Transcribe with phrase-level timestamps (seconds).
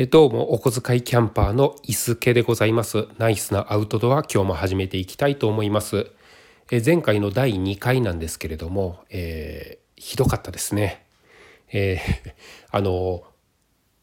[0.00, 3.08] えどうもお小遣いキャンパーの伊助でございます。
[3.18, 6.12] ナイスなアウトドア今日も始めていきたいと思います。
[6.70, 11.04] え前回の第2回なんですけれども、えー、ひどかったですね。
[11.72, 12.32] えー、
[12.70, 13.24] あの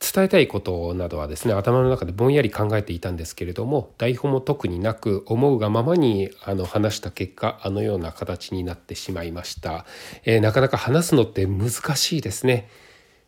[0.00, 9.86] 伝えたいことなどはですね頭の中でぼんやり考えていたんですけれども台本も特になく思うがままにあの話した結果あのような形になってしまいました、
[10.24, 12.68] えー、なかなか話すのって難しいですね。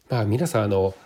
[0.08, 0.96] まあ皆さんあの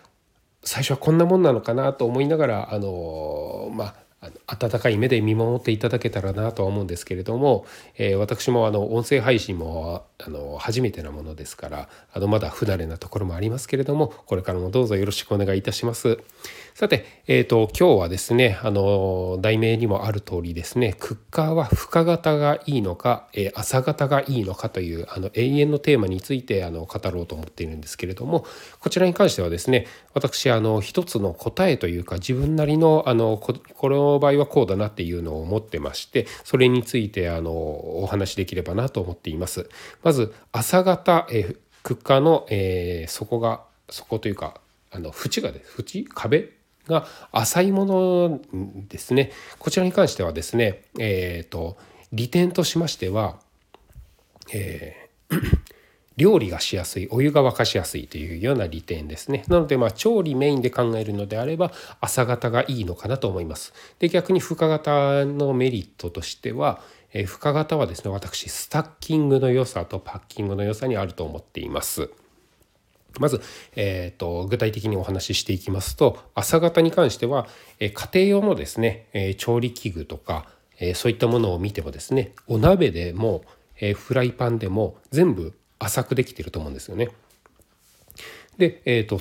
[0.65, 7.66] 最初はこんなもんなのかなと思いながらあのまあ温かい目で見守っていただけたらなとは思うんですけれども、
[7.98, 16.19] えー、私もあの音声配信もあの初めてなものですからあのまだ不慣れなところもありますけれどもこれからもどうぞよろしくお願いいたします。
[16.75, 28.47] さて、えーと、今日はですねあの題名にもある通りですねクッカーは深型がいいのか、えー、朝型がいいのかというあの永遠のテーマについてあの語ろうと思っているんですけれども
[28.81, 39.69] こちらに関してはですね私あの一つの答えというか自分なりのあのこの場合はこうだなっていうのを持ってましてそれについてあのお話しできればなと思っています。
[40.03, 44.60] ままず朝型、えー、クッカーの、えー、底が底というか
[44.91, 46.05] あの縁がです縁？
[46.05, 46.50] 壁
[46.86, 48.40] が浅いもの
[48.88, 49.33] ですね。
[49.58, 51.78] こちらに関してはですねえっ、ー、と
[52.12, 53.38] 利点としましては、
[54.52, 55.40] えー、
[56.18, 59.44] 料理がしやすいお湯が沸かしやすいというような利点ですね。
[59.48, 63.72] なのでまあ調理メインで考えるのであれば朝型がいいのかなと思います。
[63.98, 72.10] で逆に深型のメリットとしては、えー、深型はですね私スタッキングの良さとパッキングの良さにあると思っています
[73.18, 73.42] まず、
[73.77, 77.46] えーと、具体的にお話ししていきますと朝方に関しては、
[77.78, 80.46] えー、家庭用のですね、えー、調理器具とか、
[80.78, 83.44] えー、そういったものを見てもですねお鍋でも、
[83.78, 87.10] えフライパンでも全部浅くできてると思うんですよね。
[88.56, 89.20] で、えーと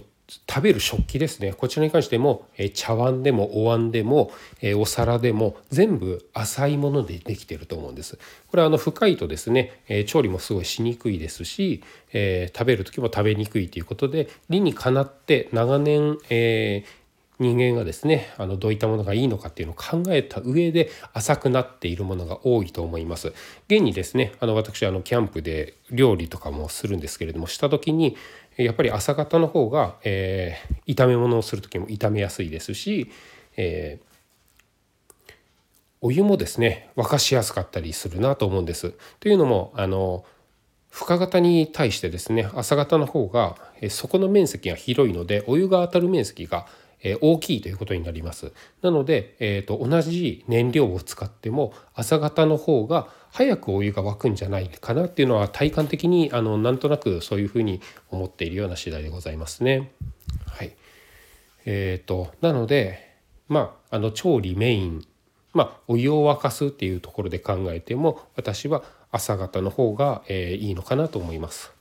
[0.49, 4.31] 食べる食器ですねこちらに関しても、え茶碗でもお椀でも、
[4.77, 17.01] お皿でも全部浅いものでできてると思うんですこれはあの深いとですね、調理もすごいしにくいですし、食べる時も食べにくいということで理にかなって長年、えー
[17.41, 23.33] 人間がですねあのどういったものがいいのかっていうのを考えた上で浅くなっているものが多いと思います。
[23.67, 28.15] 現にですねあの私あのキャンプで料理とかもするんですけれどもした時に
[28.57, 33.09] やっぱり朝方の方が、えー、炒め物をする時も炒めやすいですし、
[33.57, 35.33] えー、
[36.01, 38.93] お湯もですね沸かしやすかったりするなと思うんです。
[39.19, 40.25] というのもあの
[40.89, 43.55] 深型に対してですね朝型の方が
[43.89, 46.67] 底の面積が広いのでお湯が当たる面積が
[47.21, 48.51] 大きいということになります。
[48.81, 59.91] なので、えーと、同じ燃料を使っても朝型の方が早くお湯が沸くんじゃないかなっていうのは体感的にあのなんとなくそういうふうに思っているような次第でございますね。
[60.47, 60.73] はい、
[61.65, 63.15] えーと、なので
[63.47, 65.05] まああの調理メイン
[65.53, 71.71] まあお湯を沸かすっていうところで考えても私は朝型の方が、えー、いいのかなと思います。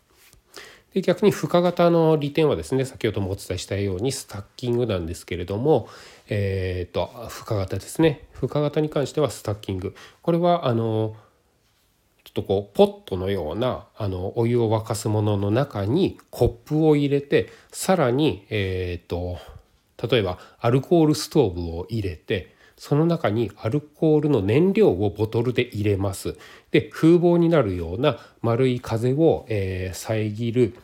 [0.95, 5.89] で逆に深型の利点はですね先ほどもお伝えしたようにスタッキングなんですけれども、
[6.29, 11.15] えーと、深型ですね深型に関してはスタッキングこれはあの
[12.25, 19.39] ちょっとこうポットのようなあのお湯を沸かすものの中にコップを入れてさらに、えーと
[20.09, 26.39] 例えばアルコールストーブを入れてその中にアルコールの燃料をボトルで入れます。
[26.71, 30.75] で風防になるような丸い風を、えー、遮る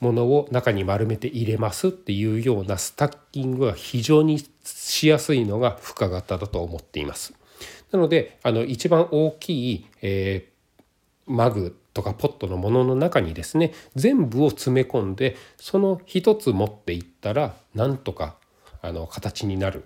[0.00, 7.34] ものを中に丸めて入れますっていうようなスタッキングが非常にしやすいのが深型だと思っています。
[7.92, 10.57] なのであの一番大きい、えー、
[11.28, 18.36] マグとかポットのものの中にですね全部を詰め込んでその一つ持っていったらなんとか
[18.82, 19.84] あの形になる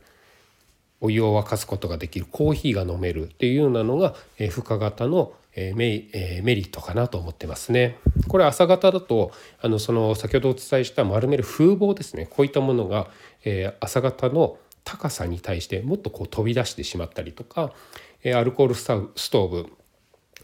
[1.00, 7.98] お湯を沸かすことができるコーヒーが飲めるっていうようなのが、えー、深型のえメえメリットかなと思ってますね。
[8.28, 13.08] これ朝型だとあのその先ほどお伝えした丸める風防ですねこういったものが、
[13.44, 17.72] え朝型の高さに対してもっとこう飛び出してしまったりとか、
[18.24, 19.72] えアルコールストーブ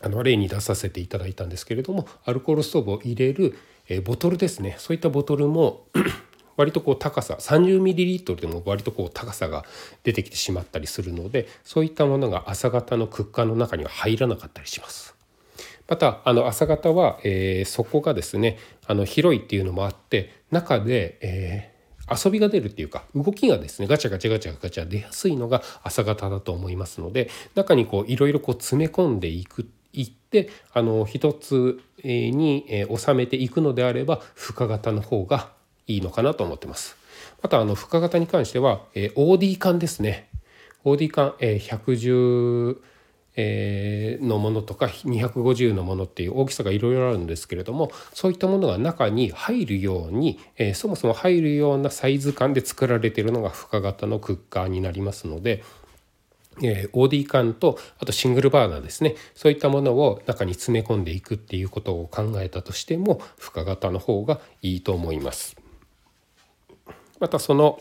[0.03, 3.57] あの例に出させていただいたんですけれどもアルコールストーブを入れる、
[4.05, 5.87] ボトルですねそういったボトルも
[6.57, 9.65] 割とこう高さ 30ml でも割とこう高さが
[10.03, 15.19] 出てきてしまったりするのでそういったものが朝型のクッカーの中には入らなかったりします。
[15.89, 29.67] またあの朝型は、えー、底がですねあの広いっていうのもあって中で、えー、遊びが出るっていうか動きがですねガチャガチャガチャガチャ出やすいのが朝型だと思いますので中にこういろいろ詰め込んでいく
[30.37, 32.67] いってあの一つに
[32.97, 35.51] 収めていくのであれば深型の方が
[35.87, 36.97] いいのかなと思ってます。
[37.43, 40.29] またあの深型に関しては、OD 缶ですね
[40.85, 42.79] OD 缶、110
[44.23, 50.41] のものとか250のものっていう大きさがいろいろあるんですけれどもそういったものが中に入るように、
[50.75, 55.65] そもそも入るようなサイズ感で作られているのが深型のクッカーになりますので。
[56.63, 59.15] えー、OD 缶とあとシングルバーナーですね。
[59.35, 65.57] そういったものを中に詰め込んでいくっていうことを考えたとしても深型の方がいいと思います。
[67.21, 67.81] またその、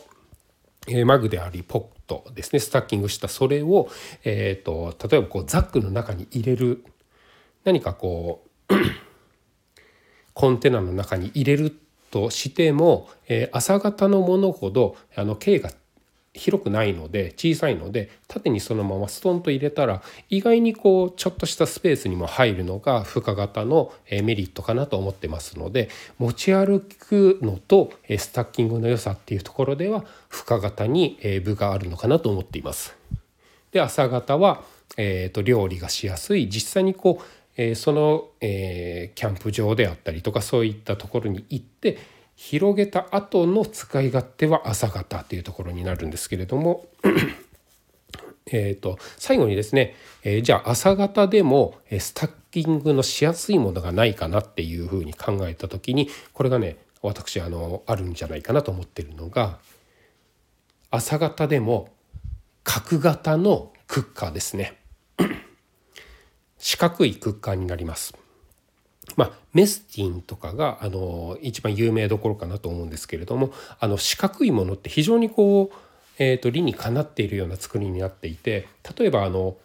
[0.88, 2.60] えー、マグでありポットですね。
[2.60, 3.88] スタッキングしたそれを、
[4.24, 6.84] えーと、例えばこうザックの中に入れる。
[7.64, 8.74] 何かこう
[10.32, 11.76] コンテナの中に入れる
[12.10, 15.70] としても、えー、朝型のものほどあの径が
[16.38, 32.96] 広くないので小さいので縦にそのままストンと入れたら意外にこうちょっとしたスペースにも入るのが深型のメリットかなと思ってますので持ち歩くのとスタッキングの良さっていうところでは深型に部があるのかなと思っています。
[33.72, 34.62] で朝型は、
[34.96, 37.24] えーと、料理がしやすい実際にこう、
[37.56, 41.98] え、その、えー、キャンプ場であったりとかそういったところに行って
[42.38, 46.86] 広げた後の使い勝手は朝型というところになるんですけれども
[48.46, 59.58] えと最後にですね、えー、じゃあ朝型でもスタッキングのしやすいものがないかなっていうふうに考えた時にこれがね私あのあるんじゃないかなと思ってるのが
[60.92, 61.88] 朝型でも
[62.62, 64.78] 角型のクッカーですね
[66.56, 68.27] 四角いクッカーになります。
[69.18, 75.76] まあ、メスティンとかがあの一番有名どころかなと思うんですけれどもあの四角いものって非常にこう、
[76.20, 79.56] えーと、理にかなっているような作りになっていて例えばあの、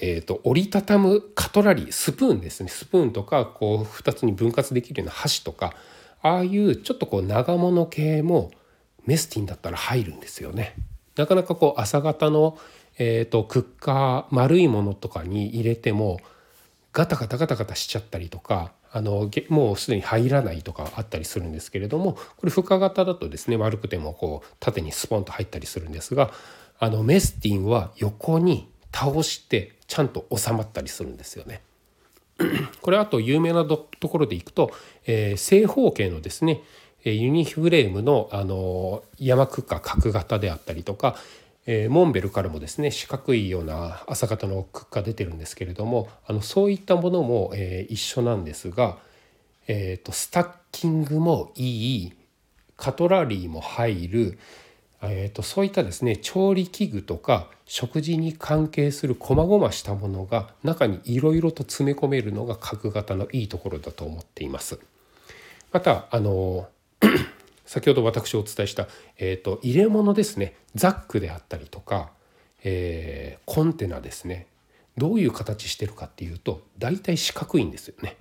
[0.00, 5.74] えーと、折りたたむカトラリースプーンですねスプーンとかこう2つに分割できるような箸とか
[6.20, 8.50] ああいうちょっとこう長物系も
[9.06, 10.74] メスティンだったら入るんですよね。
[11.14, 12.58] なかなかこう朝型の、
[12.98, 16.18] えーとクッカー丸いものとかに入れても
[16.98, 26.32] ガタガタガタガタしちゃったりとかあのもうすでに入らないとかあったりするんですけれどもこれ深型だとですね丸くてもこう縦にスポンと入ったりするんですが
[26.80, 31.62] あのメスティンは横に倒してちゃんと収まったりするんですよね。
[32.82, 34.72] これあと有名なところでいくと、
[35.06, 36.62] えー、正方形のですね
[37.04, 41.14] ユニフレームのあの山クッカー角型であったりとか
[41.70, 48.96] えー、モンベルからもですね四角いような朝型のクッカー出てるんですけれどもあのそういったものも、えー、一緒なんですが、
[49.66, 52.12] えーと、スタッキングもいい
[52.78, 54.38] カトラリーも入る、
[55.02, 64.80] えーと、そういったですね調理器具とか食事に関係する細々したものが中にいろいろと詰め込めるのが角型のいいところだと思っています。
[65.70, 66.66] またあの
[67.68, 68.88] 先ほど私お伝えした、
[69.18, 72.12] えーと、入れ物ですねザックであったりとか、
[72.64, 74.46] えー、コンテナですね
[74.96, 78.16] どういう形してるかっていうと大体四角いんですよね。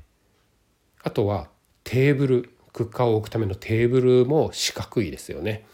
[1.01, 1.47] あとは
[1.85, 5.65] テーブルクッカーを置くためのテーブルも四角いですよね。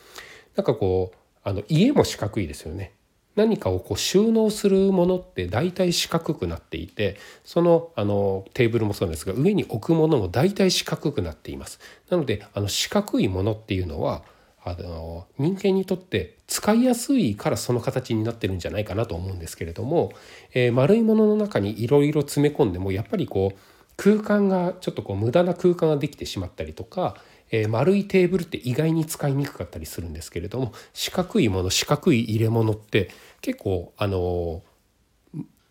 [0.55, 2.93] なんかこうあの家も四角いですよね。
[3.35, 11.79] 何かをこう収納するものって大体四角くなっていてそのあのテーブルもそうなんですが上に置くものも大体四角くなっています。
[12.09, 14.23] なのであの四角いものっていうのは
[14.65, 20.13] あの人間にとって使いやすいからその形になってるんじゃないかなと思うんですけれども、
[20.53, 23.57] えー、丸いものの中にいろいろ詰め込んでもやっぱりこう
[23.97, 27.17] 空間がちょっとこう無駄な空間ができてしまったりとか
[27.53, 34.63] えー、丸いテーブルって意外に使いにくかったりするんですけれども四角いもの四角い入れ物って結構あの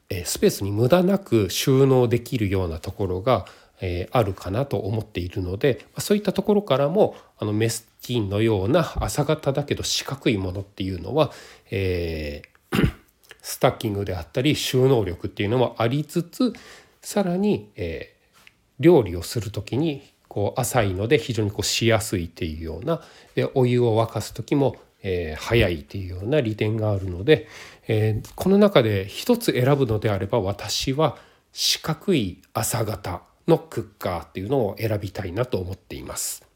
[0.09, 3.47] ー、スペースに無駄なく収納できるようなところが、
[3.81, 11.33] え、あるかなと思っているのでそういったところからもあのメスティンのような朝型だけど四角いものっていうのは、
[11.73, 12.43] え、
[13.43, 16.53] スタッキングであったり収納力っていうのもありつつ
[17.01, 23.03] さらに、えー、料理をする時にこう浅いので非常にこうしやすいっていうような
[23.35, 27.49] でお湯を沸かす時も、えー、早いっていうような利点があるので、
[27.87, 31.19] えー、この中で一つ選ぶのであれば私は
[31.53, 36.47] 四角い朝型のクッカーっていうのを選びたいなと思っています。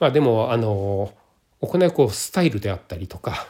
[0.00, 1.12] まあ、でもあの
[1.60, 3.46] 行いこうスタイルであったりとか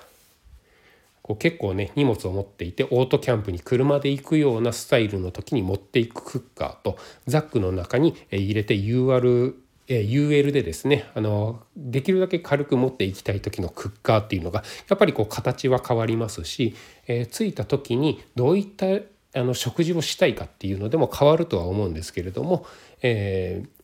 [1.25, 9.55] こう結構ね荷物を持っていてオートキャンプに車で行くようなスタイルの時に持っていくクッカーとザックの中に入れて UR
[9.89, 16.75] UL でですねあのできるだけ軽く持っていきたい時のクッカーっていうのがやっぱりこう形は変わりますし、
[17.07, 18.87] え、着いた時にどういった
[19.39, 22.67] あの食事をしたいかっていうのでも変わるとは思うんですけれども、
[23.03, 23.84] えー、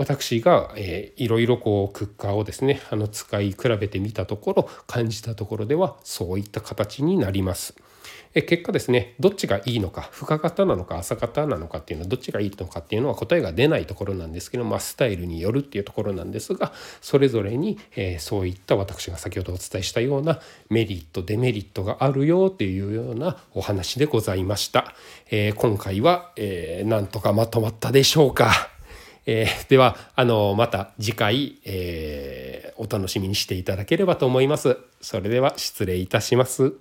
[0.00, 7.74] 私が、えー、いろいろこうクッカーをですねあの使い比べてみたところ感じたところではそういった形になります。
[8.32, 20.40] え結果ですねどっちがいいのか深型なのか浅型なのかっていうのはどっちがいいのかっていうのは答えが出ないところなんですけど、まあ、スタイルによるっていうところなんですがそれぞれに、えー、そういった私が先ほどお伝えしたような
[20.70, 24.94] メリットデメリットがあるよっていうようなお話でございました。
[25.30, 28.79] えー、今回は、えー、なんとかまとまったでしょうか。
[29.26, 34.78] えー、ではあのまた次回、えー、お楽しみにしていただければと思います。
[35.00, 36.74] それでは失礼いたします。